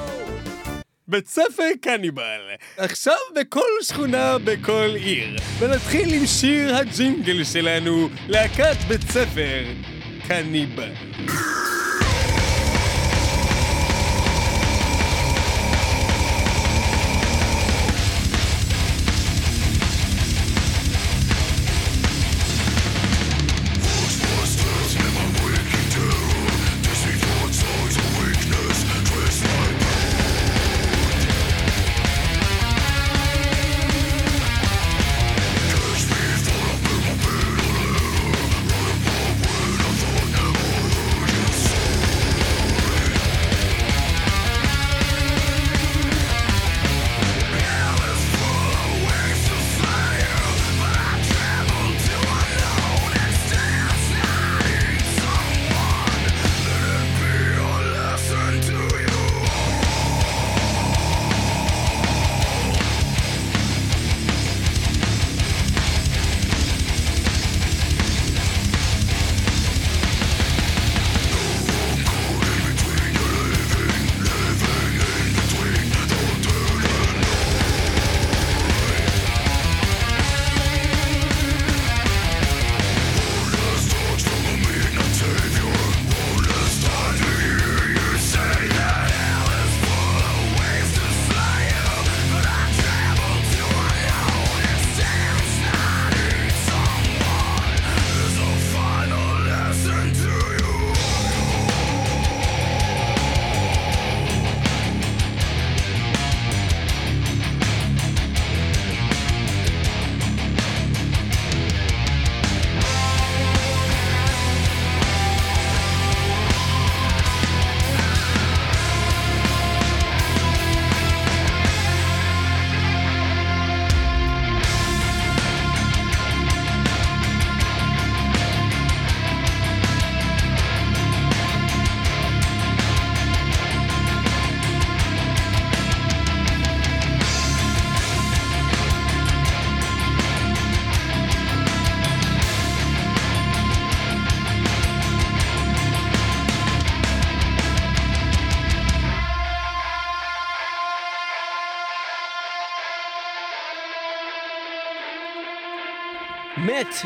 [1.12, 2.41] בית ספר קניבל,
[2.78, 5.38] עכשיו בכל שכונה בכל עיר.
[5.59, 9.64] ונתחיל עם שיר הג'ינגל שלנו, להקת בית ספר
[10.28, 10.91] קניבל.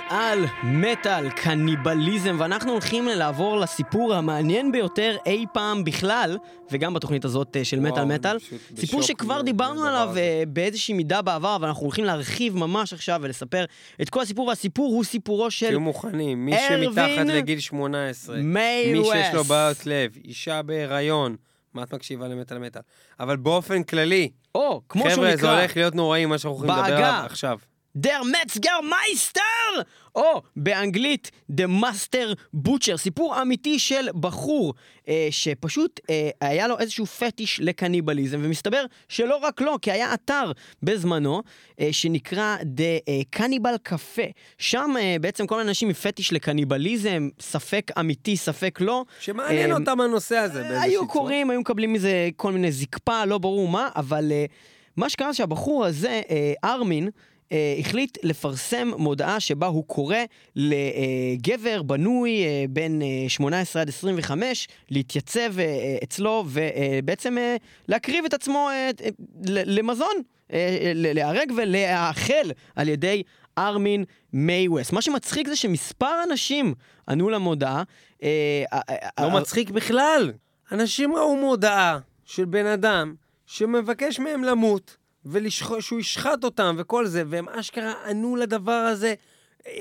[0.09, 6.37] על מטאל, קניבליזם, ואנחנו הולכים לעבור לסיפור המעניין ביותר אי פעם בכלל,
[6.71, 8.37] וגם בתוכנית הזאת אה, של מטאל מטאל.
[8.77, 10.19] סיפור שכבר דיברנו עליו הזה.
[10.19, 13.65] אה, באיזושהי מידה בעבר, אבל אנחנו הולכים להרחיב ממש עכשיו ולספר
[14.01, 19.03] את כל הסיפור, והסיפור הוא סיפורו של תהיו מוכנים, מי שמתחת לגיל 18, מיי מי
[19.03, 19.43] שיש לו.
[19.43, 21.35] בעיות לב, אישה בהיריון,
[21.73, 22.81] מה את מקשיבה למטאל מטאל?
[23.19, 26.83] אבל באופן כללי, או, כמו שהוא חבר'ה, זה נקרא, הולך להיות נוראי מה שאנחנו הולכים
[26.83, 26.95] לדבר.
[26.95, 27.57] עליו עכשיו.
[27.95, 29.81] דר מצגר מייסטר!
[30.15, 34.73] או באנגלית, The Master Butcher, סיפור אמיתי של בחור
[35.07, 40.51] אה, שפשוט אה, היה לו איזשהו פטיש לקניבליזם, ומסתבר שלא רק לו, כי היה אתר
[40.83, 41.41] בזמנו
[41.79, 44.31] אה, שנקרא The אה, Cannibal Cafe.
[44.57, 49.05] שם אה, בעצם כל מיני אנשים עם פטיש לקניבליזם, ספק אמיתי, ספק לא.
[49.19, 51.13] שמעניין אה, אותם הנושא הזה באיזושהי היו צורה.
[51.13, 54.51] קוראים, היו מקבלים מזה כל מיני זקפה, לא ברור מה, אבל uh,
[54.97, 56.33] מה שקרה זה שהבחור הזה, uh,
[56.63, 57.09] ארמין,
[57.55, 60.17] uh, החליט לפרסם מודעה שבה הוא קורא
[60.55, 68.33] לגבר בנוי uh, בין uh, 18 עד 25 להתייצב uh, אצלו ובעצם uh, להקריב את
[68.33, 69.03] עצמו uh,
[69.49, 70.15] ל- למזון,
[70.49, 70.53] uh,
[70.95, 73.23] ל- להיהרג ולהאכל על ידי
[73.57, 74.03] ארמין
[74.33, 74.93] מייווסט.
[74.93, 76.73] מה שמצחיק זה שמספר אנשים
[77.09, 77.83] ענו למודעה.
[78.23, 80.31] אה, אה, אה, לא מצחיק בכלל.
[80.71, 87.49] אנשים ראו מודעה של בן אדם שמבקש מהם למות, ושהוא ישחט אותם וכל זה, והם
[87.49, 89.13] אשכרה ענו לדבר הזה.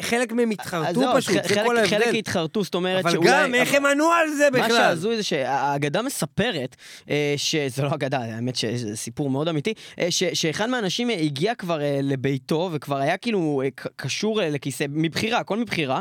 [0.01, 1.99] חלק מהם התחרטו פשוט, זה כל ההבדל.
[1.99, 3.31] חלק התחרטו, זאת אומרת אבל שאולי...
[3.31, 4.77] גם, איך הם ענו על זה מה בכלל?
[4.77, 6.77] שהזוי זה שהאגדה מספרת,
[7.11, 11.79] אה, שזה לא אגדה, האמת שזה סיפור מאוד אמיתי, אה, שאחד מהאנשים אה, הגיע כבר
[12.03, 13.63] לביתו וכבר היה כאילו
[13.97, 16.01] קשור לכיסא, מבחירה, הכל מבחירה.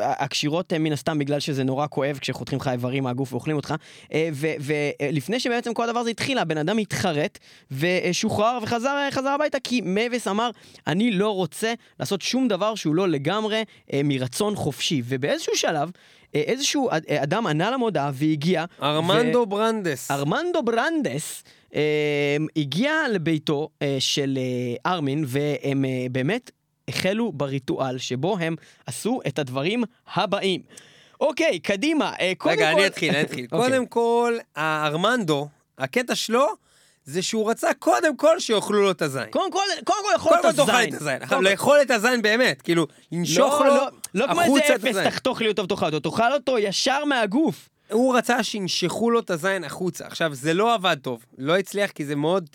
[0.00, 3.74] הקשירות מן הסתם בגלל שזה נורא כואב כשחותכים לך איברים מהגוף ואוכלים אותך.
[4.60, 7.38] ולפני שבעצם כל הדבר הזה התחיל, הבן אדם התחרט
[7.70, 10.50] ושוחרר וחזר חזר הביתה כי מייבס אמר,
[10.86, 15.02] אני לא רוצה לעשות שום דבר שהוא לא לגמרי אה, מרצון חופשי.
[15.04, 15.90] ובאיזשהו שלב,
[16.34, 18.64] אה, איזשהו אד- אה, אדם ענה למודעה והגיע.
[18.82, 20.10] ארמנדו ברנדס.
[20.10, 21.44] ארמנדו ברנדס
[21.74, 21.80] אה,
[22.56, 24.38] הגיע לביתו אה, של
[24.86, 26.50] אה, ארמין, והם אה, באמת
[26.88, 28.56] החלו בריטואל שבו הם
[28.86, 29.84] עשו את הדברים
[30.14, 30.60] הבאים.
[31.20, 32.78] אוקיי, קדימה, אה, קודם רגע, כל...
[32.78, 33.46] אני אתחיל, אני אתחיל.
[33.52, 33.68] אוקיי.
[33.70, 35.48] קודם כל, הארמנדו,
[35.78, 36.46] הקטע שלו,
[37.04, 39.26] זה שהוא רצה קודם כל שיאכלו לו את הזין.
[39.30, 40.94] קודם כל, קודם כל יכול קודם להיות כל תאכל הזין.
[40.94, 41.22] את הזין.
[41.22, 44.74] עכשיו, קודם לאכול את הזין באמת, כאילו, לנשוך לא, לו לא, לא כמו החוצה איזה
[44.74, 45.10] את אפס, הזין.
[45.10, 47.68] תחתוך לי אותו ותאכל אותו, תאכל אותו ישר מהגוף.
[47.90, 50.06] הוא רצה שינשכו לו את הזין החוצה.
[50.06, 52.48] עכשיו, זה לא עבד טוב, לא הצליח כי זה מאוד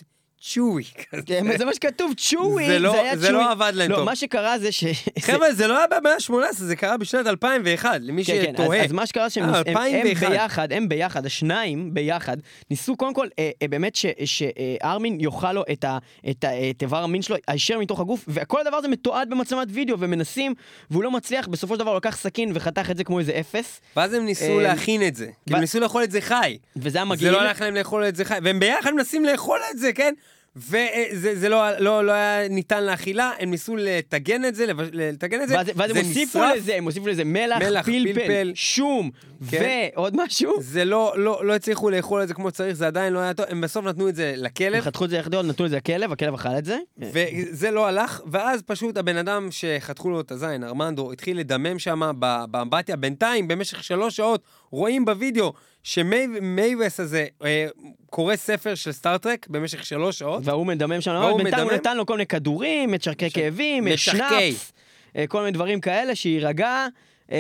[0.53, 1.21] צ'וי כזה.
[1.25, 3.51] כן, זה מה שכתוב, צ'וי, זה לא- היה זה לא צ'וי.
[3.51, 4.05] עבד להם לא, טוב.
[4.05, 4.83] מה שקרה זה ש...
[5.19, 8.79] חבר'ה, זה לא היה במאה ה-18, זה קרה בשנת 2001, למי כן, כן, שתוהה.
[8.79, 10.29] אז, אז מה שקרה שהם אה, ניס- הם, הם 2001.
[10.31, 12.37] ביחד, הם ביחד, השניים ביחד,
[12.69, 15.97] ניסו קודם כל אה, אה, באמת שארמין יאכל לו את, ה,
[16.29, 19.99] את, ה, את איבר המין שלו הישר מתוך הגוף, וכל הדבר הזה מתועד במצלמת וידאו,
[19.99, 20.53] ומנסים,
[20.91, 23.81] והוא לא מצליח, בסופו של דבר הוא לקח סכין וחתך את זה כמו איזה אפס,
[23.95, 25.25] ואז הם ניסו להכין את זה.
[25.49, 26.57] ו- הם ניסו לאכול את זה חי.
[26.75, 27.31] וזה היה זה מגעיל.
[27.31, 30.13] לא הלך להם לאכול את זה חי, והם ביחד מנסים לאכול את זה, כן?
[30.55, 35.47] וזה זה לא, לא, לא היה ניתן לאכילה, הם ניסו לטגן את זה, לטגן את
[35.47, 36.55] זה, ואז, ואז הם זה הוסיפו נשרף.
[36.57, 38.51] לזה, הם הוסיפו לזה מלח, מלח, פלפל, פלפל.
[38.55, 39.11] שום,
[39.51, 39.89] כן.
[39.95, 40.53] ועוד משהו.
[40.61, 43.45] זה לא, לא, לא הצליחו לאכול את זה כמו שצריך, זה עדיין לא היה טוב,
[43.49, 46.11] הם בסוף נתנו את זה הם לכלב, חתכו את זה יחד, נתנו את זה לכלב,
[46.11, 46.77] הכלב אכל את זה.
[46.97, 52.11] וזה לא הלך, ואז פשוט הבן אדם שחתכו לו את הזין, ארמנדו, התחיל לדמם שם
[52.51, 52.95] באמבטיה.
[52.95, 54.41] בינתיים, במשך שלוש שעות,
[54.75, 55.53] רואים בווידאו
[55.83, 57.67] שמייבס הזה אה,
[58.09, 60.41] קורא ספר של Star Trek במשך שלוש שעות.
[60.45, 61.79] והוא מדמם שם, והוא בינתיים הוא מדמם.
[61.79, 64.17] נתן לו כל מיני כדורים, משככי כאבים, משככי.
[64.17, 64.73] שנאפס,
[65.15, 66.87] אה, כל מיני דברים כאלה, שיירגע,
[67.31, 67.37] אה,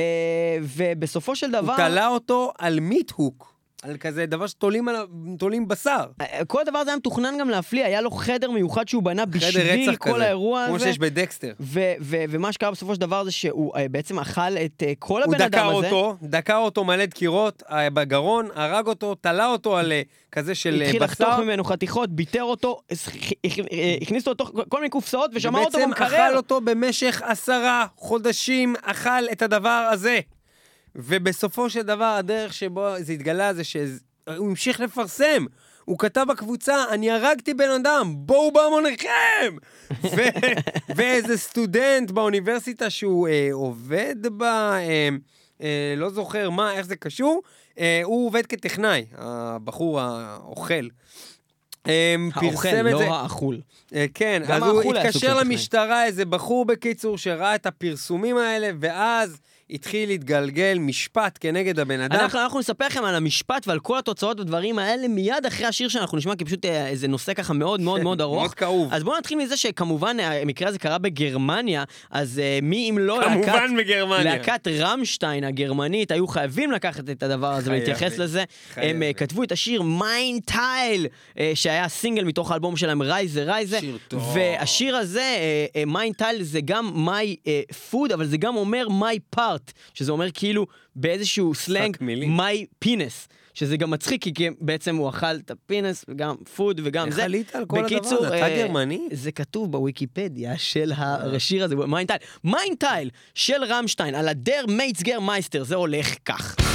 [0.61, 1.73] ובסופו של דבר...
[1.73, 3.54] הוא תלה אותו על meat hook,
[3.89, 5.07] על כזה דבר שתולים עליו,
[5.39, 6.05] תולים בשר.
[6.21, 9.95] אה, כל הדבר הזה היה מתוכנן גם להפליא, היה לו חדר מיוחד שהוא בנה בשביל
[9.97, 10.85] כל כזה, האירוע כמו הזה.
[10.85, 11.53] שיש בדקסטר.
[11.59, 15.23] ו- ו- ומה שקרה בסופו של דבר זה שהוא אה, בעצם אכל את אה, כל
[15.23, 15.85] הוא הבן דקה אדם הזה.
[15.91, 20.77] אותו, דקה אותו מלא דקירות אה, בגרון, הרג אותו, תלה אותו על אה, כזה של
[20.81, 21.41] אה, התחיל לחתוך בשר.
[21.43, 23.15] ממנו חתיכות, ביטר אותו, הכ-
[23.47, 26.07] הכ- אה, הכניס אותו לתוך כל מיני קופסאות ושמר אותו במקרר.
[26.27, 30.19] אכל אותו במשך עשרה חודשים, אכל את הדבר הזה.
[30.95, 33.87] ובסופו של דבר, הדרך שבו זה התגלה זה שהוא
[34.27, 35.45] המשיך לפרסם.
[35.85, 39.55] הוא כתב בקבוצה, אני הרגתי בן אדם, בואו בהמוניכם!
[40.03, 40.21] ו-
[40.95, 45.09] ואיזה סטודנט באוניברסיטה שהוא אה, עובד בה, אה,
[45.61, 47.41] אה, לא זוכר מה, איך זה קשור,
[47.79, 50.87] אה, הוא עובד כטכנאי, הבחור האוכל.
[51.87, 53.07] אה, האוכל, לא זה.
[53.11, 53.61] האכול.
[53.95, 55.39] אה, כן, אז הוא התקשר.
[55.39, 59.37] למשטרה, איזה בחור בקיצור, שראה את הפרסומים האלה, ואז
[59.69, 62.19] התחיל להתגלגל משפט כנגד הבן אדם.
[62.19, 66.17] אנחנו, אנחנו נספר לכם על המשפט ועל כל התוצאות והדברים האלה מיד אחרי השיר שאנחנו
[66.17, 68.39] נשמע, כי פשוט אה, איזה נושא ככה מאוד מאוד מאוד ארוך.
[68.39, 68.93] מאוד כאוב.
[68.93, 73.19] אז בואו נתחיל מזה שכמובן אה, המקרה הזה קרה בגרמניה, אז אה, מי אם לא
[73.21, 73.45] להקת...
[73.45, 74.23] כמובן בגרמניה.
[74.23, 77.71] להקת רמשטיין הגרמנית היו חייבים לקחת את הדבר הזה.
[77.71, 78.43] ולהתייחס לזה.
[78.75, 81.07] הם אה, כתבו את השיר Mein Teil,
[81.53, 83.79] שהיה סינגל מתוך האלבום שלהם Reise, Reise.
[83.79, 84.35] שיר טוב.
[84.35, 85.37] והשיר הזה,
[85.87, 87.49] Mein Teil זה גם my
[87.91, 91.97] food, אבל זה גם אומר my part, שזה אומר כאילו באיזשהו סלנג
[92.37, 93.27] my penis.
[93.55, 97.23] שזה גם מצחיק, כי בעצם הוא אכל את ה penis, וגם food, וגם איך זה.
[97.23, 98.27] עלית על כל הדבר בקיצור, הזה?
[98.27, 99.07] אתה אה, גרמני?
[99.11, 102.19] זה כתוב בוויקיפדיה של השיר הזה, Mein Teil.
[102.43, 106.74] Mein Teil של רמשטיין על הדר מייצגר מייסטר, זה הולך כך.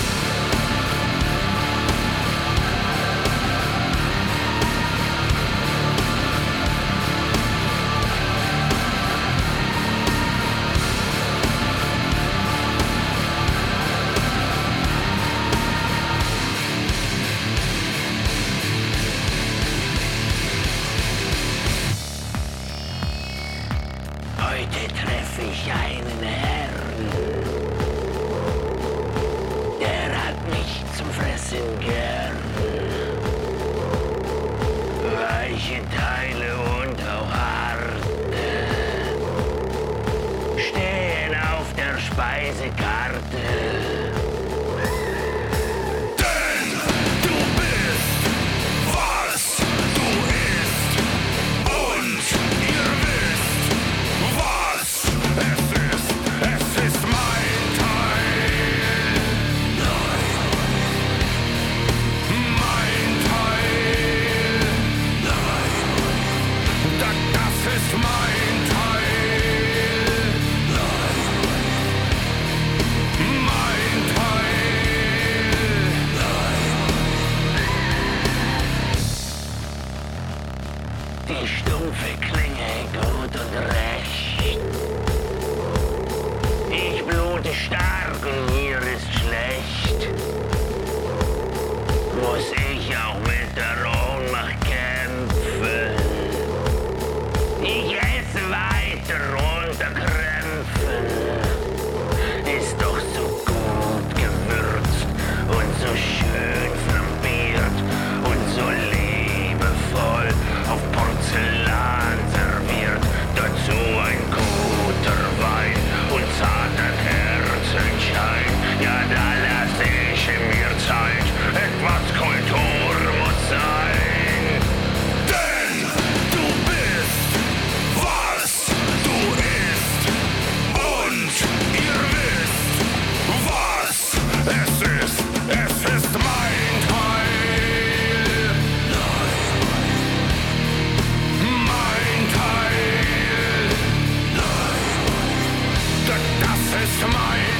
[147.01, 147.60] to my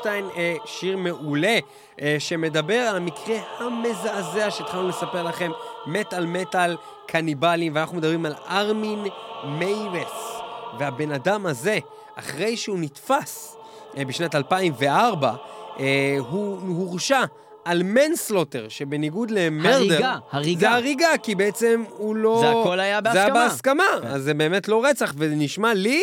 [0.00, 1.58] רמשטיין, אה, שיר מעולה,
[2.00, 5.50] אה, שמדבר על המקרה המזעזע שהתחלנו לספר לכם,
[5.86, 6.76] מטאל מטאל
[7.06, 9.04] קניבלים, ואנחנו מדברים על ארמין
[9.44, 10.40] מיירס.
[10.78, 11.78] והבן אדם הזה,
[12.14, 13.56] אחרי שהוא נתפס
[13.96, 15.34] אה, בשנת 2004,
[15.80, 17.24] אה, הוא הורשע.
[17.64, 19.76] על מנסלוטר, שבניגוד למרדר...
[19.76, 20.60] הריגה, הריגה.
[20.60, 22.38] זה הריגה, כי בעצם הוא לא...
[22.40, 23.84] זה הכל היה זה היה בהסכמה.
[23.84, 24.06] בהסכמה, כן.
[24.08, 26.02] אז זה באמת לא רצח, וזה נשמע לי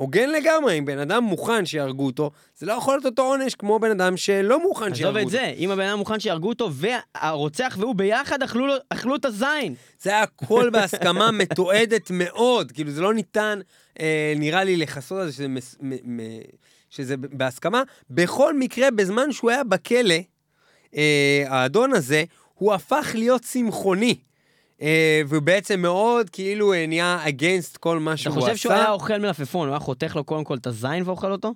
[0.00, 0.78] הוגן לגמרי.
[0.78, 4.16] אם בן אדם מוכן שיהרגו אותו, זה לא יכול להיות אותו עונש כמו בן אדם
[4.16, 5.30] שלא מוכן עזוב שיהרגו את אותו.
[5.30, 9.74] זה, אם הבן אדם מוכן שיהרגו אותו והרוצח והוא ביחד אכלו לו- אכלו את הזין.
[10.02, 13.60] זה היה הכל בהסכמה מתועדת מאוד, כאילו זה לא ניתן,
[14.00, 16.20] אה, נראה לי, לכסות על זה שזה, מס, מ, מ,
[16.90, 17.82] שזה בהסכמה.
[18.10, 20.14] בכל מקרה, בזמן שהוא היה בכלא,
[20.96, 22.24] אה, האדון הזה,
[22.54, 24.16] הוא הפך להיות צמחוני.
[24.82, 28.56] אה, והוא בעצם מאוד כאילו אה, נהיה against כל מה אתה שהוא חושב עשה.
[28.56, 31.54] שהוא היה אוכל מלפפון, הוא היה חותך לו קודם כל את הזין ואוכל אותו?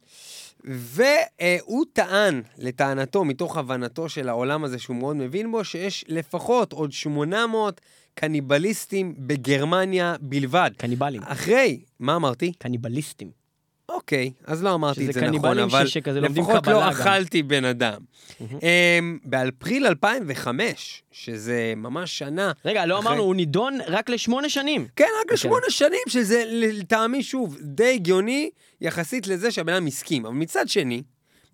[0.64, 6.93] והוא טען, לטענתו, מתוך הבנתו של העולם הזה שהוא מאוד מבין בו, שיש לפחות עוד
[6.93, 7.81] 800
[8.14, 10.70] קניבליסטים בגרמניה בלבד.
[10.77, 11.22] קניבלים.
[11.25, 12.53] אחרי, מה אמרתי?
[12.59, 13.43] קניבליסטים.
[13.89, 16.91] אוקיי, אז לא אמרתי את זה נכון, אבל שכזה לפחות לא.
[16.91, 18.01] אכלתי בן אדם.
[18.41, 22.53] אמ, באפריל 2005, שזה ממש שנה...
[22.64, 24.87] רגע, לא אמרנו, הוא נידון רק לשמונה שנים.
[24.97, 25.35] כן, רק אוקיי.
[25.35, 30.26] לשמונה שנים, שזה לטעמי, שוב, די הגיוני יחסית לזה שהבן אדם הסכים.
[30.26, 31.03] אבל מצד שני,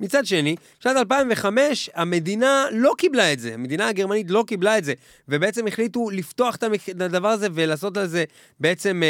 [0.00, 4.94] מצד שני, בשנת 2005 המדינה לא קיבלה את זה, המדינה הגרמנית לא קיבלה את זה,
[5.28, 6.62] ובעצם החליטו לפתוח את
[7.00, 8.24] הדבר הזה ולעשות על זה
[8.60, 9.02] בעצם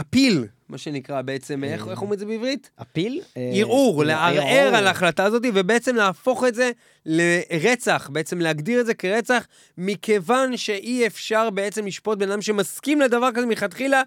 [0.00, 2.70] אפיל, מה שנקרא בעצם, איך איך אומרים את זה בעברית?
[2.78, 3.20] הפיל?
[3.36, 4.74] אה, ערעור, אה, לערער.
[4.74, 6.70] על ההחלטה הזאת, ובעצם להפוך את זה
[7.06, 9.46] לרצח, בעצם להגדיר את זה כרצח,
[9.78, 14.02] מכיוון שאי אפשר בעצם לשפוט בן אדם שמסכים לדבר כזה מלכתחילה,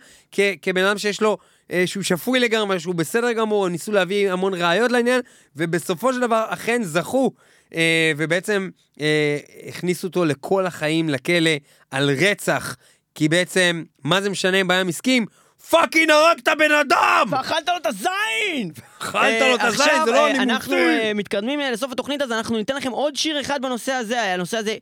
[0.62, 1.38] כבן אדם שיש לו,
[1.72, 5.22] אה, שהוא שפוי לגמרי, שהוא בסדר גמור, ניסו להביא המון ראיות לעניין,
[5.56, 7.32] ובסופו של דבר אכן זכו,
[7.76, 8.70] אה, ובעצם
[9.02, 9.38] אה,
[9.68, 11.52] הכניסו אותו לכל החיים לכלא
[11.92, 12.76] על רצח,
[13.16, 15.26] כי בעצם, מה זה משנה אם בעיה מסכים?
[15.70, 17.28] פאקינג הרגת בן אדם!
[17.30, 18.72] ואכלת לו את הזין!
[19.02, 20.52] אכלת לו את אה, הזין, עכשיו, זה לא אה, נימוסי.
[20.54, 24.22] אנחנו אה, מתקדמים לסוף התוכנית, אז אנחנו ניתן לכם עוד שיר אחד בנושא הזה.
[24.34, 24.76] הנושא הזה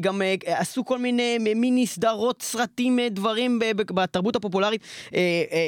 [0.00, 4.82] גם עשו כל מיני מיני סדרות, סרטים, דברים בתרבות הפופולרית.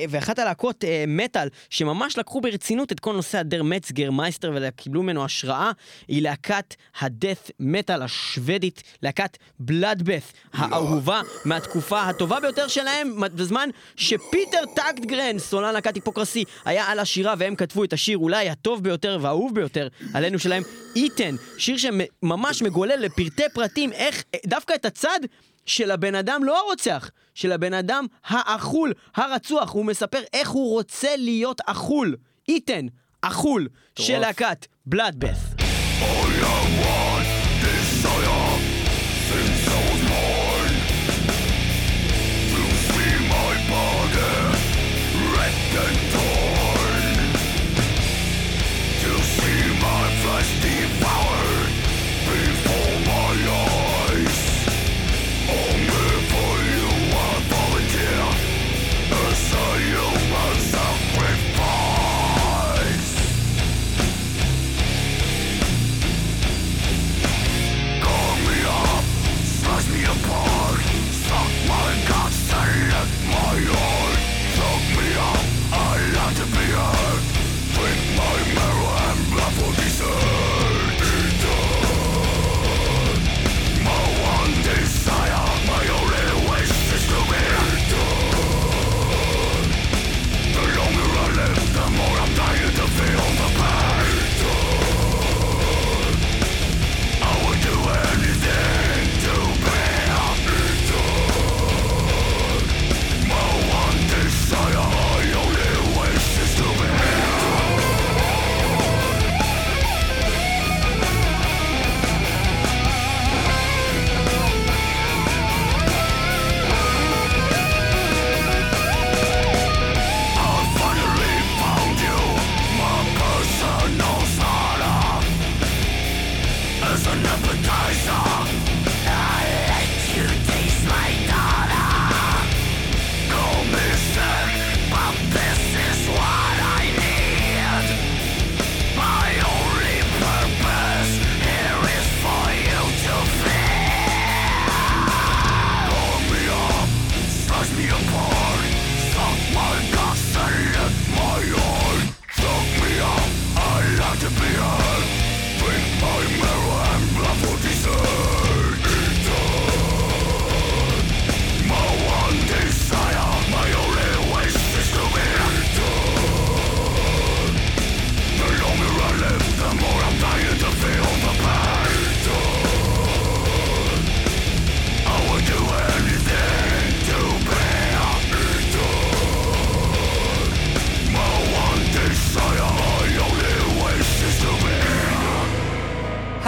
[0.08, 5.70] ואחת הלהקות, מטאל, שממש לקחו ברצינות את כל נושא הדר מצגר מייסטר וקיבלו ממנו השראה,
[6.08, 13.68] היא להקת הדף מטאל השוודית, להקת בלאדבeth האהובה מהתקופה הטובה ביותר שלהם, בזמן
[14.54, 19.18] שפיטר טקטגרן, סולן להקת היפוקרסי, היה על השירה והם כתבו את השיר אולי הטוב ביותר
[19.20, 20.62] והאהוב ביותר עלינו שלהם,
[20.96, 25.18] איתן, שיר שממש מגולל לפרטי פרטים איך דווקא את הצד
[25.66, 31.16] של הבן אדם, לא הרוצח, של הבן אדם האכול, הרצוח, הוא מספר איך הוא רוצה
[31.16, 32.16] להיות אכול.
[32.48, 32.86] איתן,
[33.22, 35.54] אכול, של להקת בלאדבeth.
[36.44, 37.13] Suck